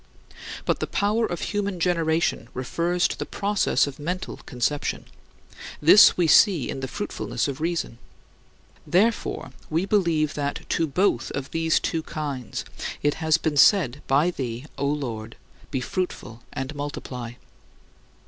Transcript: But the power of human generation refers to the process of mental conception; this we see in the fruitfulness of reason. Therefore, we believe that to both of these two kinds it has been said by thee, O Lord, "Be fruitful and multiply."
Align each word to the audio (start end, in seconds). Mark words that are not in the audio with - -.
But 0.65 0.79
the 0.79 0.87
power 0.87 1.27
of 1.27 1.41
human 1.41 1.79
generation 1.79 2.49
refers 2.55 3.07
to 3.07 3.15
the 3.15 3.23
process 3.23 3.85
of 3.85 3.99
mental 3.99 4.37
conception; 4.47 5.05
this 5.79 6.17
we 6.17 6.25
see 6.25 6.67
in 6.71 6.79
the 6.79 6.87
fruitfulness 6.87 7.47
of 7.47 7.61
reason. 7.61 7.99
Therefore, 8.87 9.51
we 9.69 9.85
believe 9.85 10.33
that 10.33 10.67
to 10.71 10.87
both 10.87 11.29
of 11.33 11.51
these 11.51 11.79
two 11.79 12.01
kinds 12.01 12.65
it 13.03 13.13
has 13.21 13.37
been 13.37 13.57
said 13.57 14.01
by 14.07 14.31
thee, 14.31 14.65
O 14.75 14.87
Lord, 14.87 15.35
"Be 15.69 15.81
fruitful 15.81 16.41
and 16.51 16.73
multiply." 16.73 17.33